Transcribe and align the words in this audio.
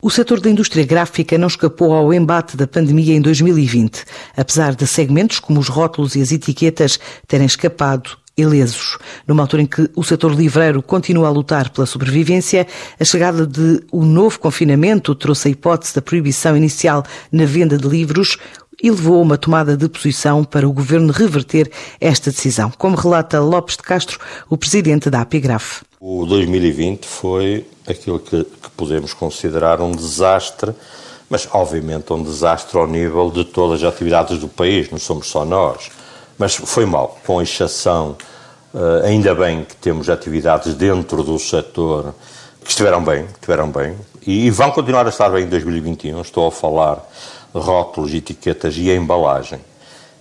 O 0.00 0.10
setor 0.10 0.38
da 0.38 0.48
indústria 0.48 0.86
gráfica 0.86 1.36
não 1.36 1.48
escapou 1.48 1.92
ao 1.92 2.14
embate 2.14 2.56
da 2.56 2.68
pandemia 2.68 3.16
em 3.16 3.20
2020, 3.20 4.04
apesar 4.36 4.76
de 4.76 4.86
segmentos 4.86 5.40
como 5.40 5.58
os 5.58 5.66
rótulos 5.66 6.14
e 6.14 6.22
as 6.22 6.30
etiquetas 6.30 7.00
terem 7.26 7.46
escapado 7.46 8.16
ilesos. 8.36 8.96
Numa 9.26 9.42
altura 9.42 9.62
em 9.62 9.66
que 9.66 9.90
o 9.96 10.04
setor 10.04 10.32
livreiro 10.32 10.80
continua 10.84 11.26
a 11.26 11.32
lutar 11.32 11.70
pela 11.70 11.84
sobrevivência, 11.84 12.64
a 13.00 13.04
chegada 13.04 13.44
de 13.44 13.82
um 13.92 14.06
novo 14.06 14.38
confinamento 14.38 15.16
trouxe 15.16 15.48
a 15.48 15.50
hipótese 15.50 15.96
da 15.96 16.00
proibição 16.00 16.56
inicial 16.56 17.04
na 17.32 17.44
venda 17.44 17.76
de 17.76 17.88
livros 17.88 18.38
e 18.82 18.90
levou 18.90 19.18
a 19.18 19.22
uma 19.22 19.38
tomada 19.38 19.76
de 19.76 19.88
posição 19.88 20.44
para 20.44 20.68
o 20.68 20.72
governo 20.72 21.12
reverter 21.12 21.70
esta 22.00 22.30
decisão, 22.30 22.70
como 22.78 22.96
relata 22.96 23.40
Lopes 23.40 23.76
de 23.76 23.82
Castro, 23.82 24.18
o 24.48 24.56
presidente 24.56 25.10
da 25.10 25.20
APIGRAF. 25.20 25.82
O 26.00 26.24
2020 26.26 27.04
foi 27.04 27.66
aquilo 27.86 28.20
que, 28.20 28.44
que 28.44 28.70
podemos 28.76 29.12
considerar 29.12 29.80
um 29.80 29.90
desastre, 29.90 30.72
mas 31.28 31.48
obviamente 31.52 32.12
um 32.12 32.22
desastre 32.22 32.78
ao 32.78 32.86
nível 32.86 33.30
de 33.30 33.44
todas 33.44 33.82
as 33.82 33.92
atividades 33.92 34.38
do 34.38 34.48
país, 34.48 34.90
não 34.90 34.98
somos 34.98 35.26
só 35.28 35.44
nós. 35.44 35.90
Mas 36.38 36.54
foi 36.54 36.86
mal, 36.86 37.18
com 37.26 37.42
exceção, 37.42 38.16
uh, 38.72 39.04
ainda 39.04 39.34
bem 39.34 39.64
que 39.64 39.74
temos 39.74 40.08
atividades 40.08 40.74
dentro 40.74 41.24
do 41.24 41.36
setor 41.38 42.14
que 42.62 42.70
estiveram 42.70 43.02
bem, 43.02 43.24
estiveram 43.24 43.70
bem, 43.70 43.96
e 44.26 44.50
vão 44.50 44.70
continuar 44.70 45.06
a 45.06 45.08
estar 45.08 45.30
bem 45.30 45.44
em 45.44 45.48
2021. 45.48 46.20
Estou 46.20 46.46
a 46.46 46.52
falar 46.52 47.02
rótulos, 47.54 48.12
etiquetas 48.14 48.76
e 48.76 48.90
a 48.90 48.94
embalagem, 48.94 49.60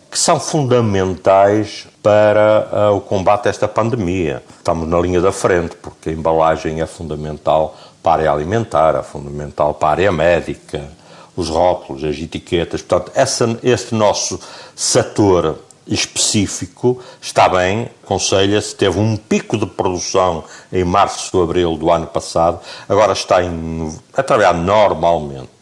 que 0.10 0.18
são 0.18 0.40
fundamentais 0.40 1.88
para 2.02 2.92
uh, 2.92 2.96
o 2.96 3.02
combate 3.02 3.48
a 3.48 3.50
esta 3.50 3.68
pandemia. 3.68 4.42
Estamos 4.58 4.88
na 4.88 5.00
linha 5.00 5.20
da 5.20 5.32
frente, 5.32 5.76
porque 5.76 6.10
a 6.10 6.14
embalagem 6.14 6.82
é 6.82 6.86
fundamental 6.86 7.76
para 8.02 8.12
a 8.12 8.16
área 8.16 8.32
alimentar, 8.32 8.96
é 8.96 9.04
fundamental 9.04 9.74
para 9.74 9.88
a 9.88 9.92
área 9.92 10.12
médica, 10.12 10.90
os 11.36 11.50
rótulos, 11.50 12.04
as 12.04 12.18
etiquetas. 12.18 12.82
Portanto, 12.82 13.12
essa, 13.14 13.60
este 13.62 13.94
nosso 13.94 14.40
setor 14.76 15.60
específico 15.86 17.02
está 17.22 17.48
bem, 17.48 17.90
aconselha-se, 18.04 18.76
teve 18.76 19.00
um 19.00 19.16
pico 19.16 19.58
de 19.58 19.66
produção 19.66 20.44
em 20.72 20.84
março, 20.84 21.42
abril 21.42 21.78
do 21.78 21.90
ano 21.92 22.08
passado, 22.08 22.60
agora 22.90 23.14
está 23.14 23.44
em, 23.44 23.94
a 24.16 24.24
trabalhar 24.24 24.54
normalmente. 24.54 25.57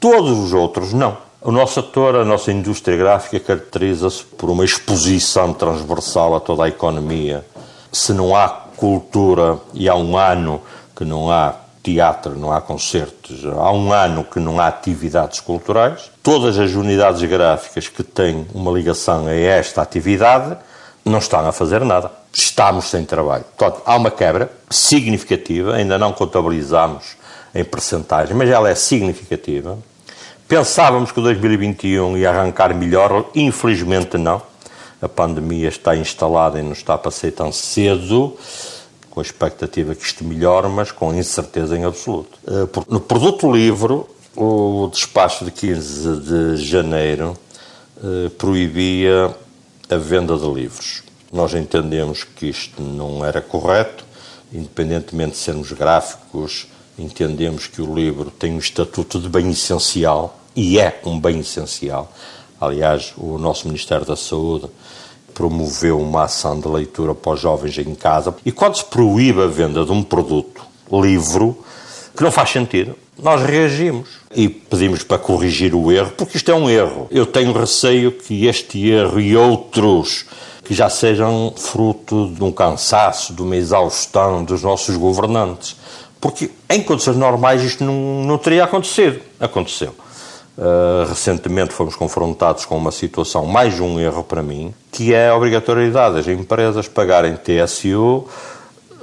Todos 0.00 0.38
os 0.38 0.52
outros, 0.52 0.92
não. 0.92 1.16
O 1.40 1.50
nosso 1.50 1.74
setor, 1.74 2.16
a 2.16 2.24
nossa 2.24 2.52
indústria 2.52 2.96
gráfica, 2.96 3.40
caracteriza-se 3.40 4.24
por 4.24 4.48
uma 4.48 4.64
exposição 4.64 5.52
transversal 5.52 6.36
a 6.36 6.40
toda 6.40 6.64
a 6.64 6.68
economia. 6.68 7.44
Se 7.90 8.12
não 8.12 8.34
há 8.34 8.48
cultura, 8.48 9.58
e 9.74 9.88
há 9.88 9.96
um 9.96 10.16
ano 10.16 10.60
que 10.94 11.04
não 11.04 11.30
há 11.30 11.54
teatro, 11.82 12.38
não 12.38 12.52
há 12.52 12.60
concertos, 12.60 13.44
há 13.44 13.72
um 13.72 13.92
ano 13.92 14.22
que 14.22 14.38
não 14.38 14.60
há 14.60 14.68
atividades 14.68 15.40
culturais, 15.40 16.10
todas 16.22 16.58
as 16.58 16.72
unidades 16.72 17.22
gráficas 17.22 17.88
que 17.88 18.04
têm 18.04 18.46
uma 18.54 18.70
ligação 18.70 19.26
a 19.26 19.32
esta 19.32 19.82
atividade 19.82 20.56
não 21.04 21.18
estão 21.18 21.46
a 21.46 21.52
fazer 21.52 21.84
nada. 21.84 22.10
Estamos 22.32 22.84
sem 22.84 23.04
trabalho. 23.04 23.44
Portanto, 23.56 23.82
há 23.84 23.96
uma 23.96 24.10
quebra 24.10 24.50
significativa, 24.70 25.74
ainda 25.74 25.98
não 25.98 26.12
contabilizamos 26.12 27.16
em 27.54 27.64
percentagem, 27.64 28.34
mas 28.34 28.48
ela 28.48 28.68
é 28.68 28.74
significativa. 28.74 29.78
Pensávamos 30.46 31.12
que 31.12 31.20
o 31.20 31.22
2021 31.22 32.16
ia 32.16 32.30
arrancar 32.30 32.74
melhor, 32.74 33.30
infelizmente 33.34 34.16
não. 34.16 34.40
A 35.00 35.08
pandemia 35.08 35.68
está 35.68 35.94
instalada 35.94 36.58
e 36.58 36.62
não 36.62 36.72
está 36.72 36.96
para 36.96 37.10
ser 37.10 37.32
tão 37.32 37.52
cedo, 37.52 38.36
com 39.10 39.20
a 39.20 39.22
expectativa 39.22 39.94
que 39.94 40.04
isto 40.04 40.24
melhore, 40.24 40.68
mas 40.68 40.90
com 40.90 41.14
incerteza 41.14 41.76
em 41.76 41.84
absoluto. 41.84 42.38
Eh, 42.46 42.66
no 42.88 42.98
produto 42.98 43.52
livro, 43.52 44.08
o 44.34 44.88
despacho 44.90 45.44
de 45.44 45.50
15 45.50 46.16
de 46.20 46.56
janeiro 46.56 47.36
eh, 48.02 48.30
proibia 48.38 49.34
a 49.90 49.96
venda 49.96 50.36
de 50.36 50.46
livros. 50.48 51.02
Nós 51.32 51.52
entendemos 51.54 52.24
que 52.24 52.46
isto 52.46 52.80
não 52.80 53.24
era 53.24 53.40
correto, 53.40 54.04
independentemente 54.52 55.32
de 55.32 55.38
sermos 55.38 55.72
gráficos, 55.72 56.68
entendemos 56.98 57.66
que 57.66 57.80
o 57.80 57.94
livro 57.94 58.30
tem 58.30 58.54
um 58.54 58.58
estatuto 58.58 59.20
de 59.20 59.28
bem 59.28 59.50
essencial 59.50 60.38
e 60.54 60.78
é 60.78 61.00
um 61.04 61.18
bem 61.18 61.40
essencial. 61.40 62.12
Aliás, 62.60 63.12
o 63.16 63.38
nosso 63.38 63.66
Ministério 63.66 64.04
da 64.04 64.16
Saúde 64.16 64.66
promoveu 65.32 66.00
uma 66.00 66.24
ação 66.24 66.58
de 66.58 66.66
leitura 66.66 67.14
para 67.14 67.32
os 67.32 67.40
jovens 67.40 67.78
em 67.78 67.94
casa. 67.94 68.34
E 68.44 68.50
quando 68.50 68.76
se 68.76 68.84
proíbe 68.84 69.42
a 69.42 69.46
venda 69.46 69.84
de 69.84 69.92
um 69.92 70.02
produto, 70.02 70.62
livro, 70.90 71.56
que 72.16 72.22
não 72.22 72.32
faz 72.32 72.50
sentido, 72.50 72.96
nós 73.22 73.42
reagimos 73.42 74.08
e 74.34 74.48
pedimos 74.48 75.02
para 75.04 75.18
corrigir 75.18 75.74
o 75.74 75.92
erro, 75.92 76.12
porque 76.16 76.36
isto 76.36 76.50
é 76.50 76.54
um 76.54 76.68
erro. 76.68 77.06
Eu 77.10 77.26
tenho 77.26 77.52
receio 77.52 78.12
que 78.12 78.46
este 78.46 78.88
erro 78.88 79.20
e 79.20 79.36
outros 79.36 80.24
que 80.64 80.74
já 80.74 80.90
sejam 80.90 81.54
fruto 81.56 82.30
de 82.34 82.44
um 82.44 82.52
cansaço, 82.52 83.32
de 83.32 83.40
uma 83.40 83.56
exaustão 83.56 84.44
dos 84.44 84.62
nossos 84.62 84.96
governantes. 84.96 85.76
Porque 86.20 86.50
em 86.68 86.82
condições 86.82 87.16
normais 87.16 87.62
isto 87.62 87.84
não, 87.84 88.24
não 88.24 88.38
teria 88.38 88.64
acontecido. 88.64 89.20
Aconteceu. 89.38 89.94
Uh, 90.56 91.08
recentemente 91.08 91.72
fomos 91.72 91.94
confrontados 91.94 92.64
com 92.64 92.76
uma 92.76 92.90
situação, 92.90 93.46
mais 93.46 93.78
um 93.78 94.00
erro 94.00 94.24
para 94.24 94.42
mim, 94.42 94.74
que 94.90 95.14
é 95.14 95.28
a 95.28 95.36
obrigatoriedade 95.36 96.16
das 96.16 96.26
empresas 96.26 96.88
pagarem 96.88 97.36
TSU 97.36 98.26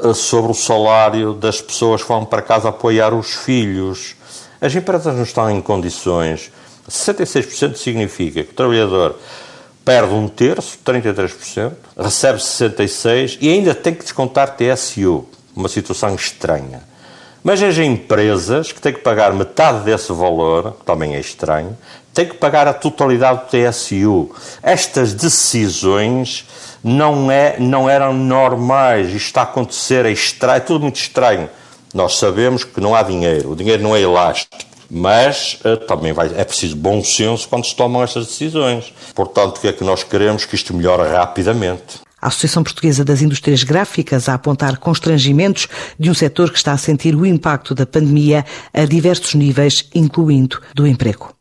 uh, 0.04 0.14
sobre 0.14 0.52
o 0.52 0.54
salário 0.54 1.34
das 1.34 1.62
pessoas 1.62 2.02
que 2.02 2.10
vão 2.10 2.26
para 2.26 2.42
casa 2.42 2.68
apoiar 2.68 3.14
os 3.14 3.34
filhos. 3.34 4.18
As 4.60 4.76
empresas 4.76 5.16
não 5.16 5.24
estão 5.24 5.50
em 5.50 5.62
condições. 5.62 6.52
66% 6.90 7.76
significa 7.76 8.44
que 8.44 8.52
o 8.52 8.54
trabalhador 8.54 9.16
perde 9.86 10.14
um 10.14 10.28
terço, 10.28 10.78
33%, 10.86 11.72
recebe 11.98 12.40
66% 12.40 13.38
e 13.40 13.50
ainda 13.50 13.74
tem 13.74 13.94
que 13.94 14.04
descontar 14.04 14.58
TSU. 14.58 15.26
Uma 15.56 15.70
situação 15.70 16.14
estranha. 16.16 16.84
Mas 17.46 17.62
as 17.62 17.78
empresas 17.78 18.72
que 18.72 18.82
têm 18.82 18.92
que 18.92 19.02
pagar 19.02 19.32
metade 19.32 19.86
desse 19.86 20.12
valor, 20.12 20.78
que 20.80 20.84
também 20.84 21.14
é 21.14 21.20
estranho, 21.20 21.78
têm 22.12 22.26
que 22.26 22.34
pagar 22.38 22.68
a 22.68 22.74
totalidade 22.74 23.42
do 23.42 23.46
TSU. 23.46 24.32
Estas 24.64 25.14
decisões 25.14 26.44
não, 26.84 27.30
é, 27.30 27.60
não 27.60 27.88
eram 27.88 28.14
normais. 28.14 29.10
Isto 29.10 29.28
está 29.28 29.42
a 29.42 29.44
acontecer, 29.44 30.08
é 30.08 30.12
estranho, 30.12 30.58
é 30.58 30.60
tudo 30.60 30.82
muito 30.82 30.96
estranho. 30.96 31.48
Nós 31.94 32.18
sabemos 32.18 32.64
que 32.64 32.82
não 32.82 32.96
há 32.96 33.04
dinheiro, 33.04 33.52
o 33.52 33.56
dinheiro 33.56 33.84
não 33.84 33.96
é 33.96 34.02
elástico. 34.02 34.66
Mas 34.90 35.60
uh, 35.64 35.78
também 35.86 36.14
vai, 36.14 36.32
é 36.36 36.44
preciso 36.44 36.76
bom 36.76 37.04
senso 37.04 37.48
quando 37.48 37.66
se 37.66 37.76
tomam 37.76 38.02
estas 38.02 38.26
decisões. 38.26 38.92
Portanto, 39.14 39.58
o 39.58 39.62
que 39.62 39.68
é 39.68 39.74
que 39.74 39.84
nós 39.84 40.04
queremos? 40.04 40.46
Que 40.46 40.56
isto 40.56 40.74
melhore 40.74 41.08
rapidamente. 41.12 42.05
A 42.26 42.30
Associação 42.30 42.64
Portuguesa 42.64 43.06
das 43.06 43.22
Indústrias 43.22 43.62
Gráficas 43.62 44.28
a 44.28 44.34
apontar 44.34 44.80
constrangimentos 44.80 45.68
de 46.00 46.10
um 46.10 46.14
setor 46.16 46.50
que 46.52 46.58
está 46.58 46.72
a 46.72 46.78
sentir 46.78 47.14
o 47.16 47.24
impacto 47.24 47.76
da 47.76 47.86
pandemia 47.86 48.44
a 48.74 48.84
diversos 48.84 49.36
níveis, 49.36 49.88
incluindo 49.94 50.60
do 50.74 50.88
emprego. 50.88 51.30